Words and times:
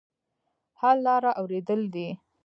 حل 0.79 0.97
لاره 1.05 1.31
اورېدل 1.39 1.81
دي. 1.93 2.07